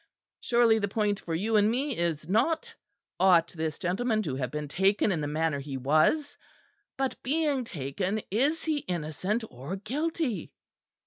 Surely 0.39 0.79
the 0.79 0.87
point 0.87 1.19
for 1.19 1.35
you 1.35 1.57
and 1.57 1.69
me 1.69 1.95
is 1.95 2.27
not, 2.27 2.73
ought 3.19 3.49
this 3.49 3.77
gentleman 3.77 4.23
to 4.23 4.33
have 4.33 4.49
been 4.49 4.67
taken 4.67 5.11
in 5.11 5.21
the 5.21 5.27
manner 5.27 5.59
he 5.59 5.77
was; 5.77 6.39
but 6.97 7.21
being 7.21 7.63
taken, 7.65 8.19
is 8.31 8.63
he 8.63 8.79
innocent 8.79 9.43
or 9.51 9.75
guilty?" 9.75 10.51